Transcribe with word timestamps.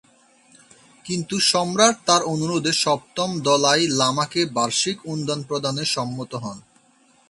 কিন্তু 1.05 1.35
সম্রাট 1.51 1.95
তার 2.05 2.21
অনুরোধে 2.23 2.73
সপ্তম 2.83 3.29
দলাই 3.39 3.81
লামাকে 3.99 4.41
বার্ষিক 4.53 4.97
অনুদান 5.05 5.39
প্রদানে 5.43 5.83
সম্মত 5.85 6.31
হন। 6.35 6.57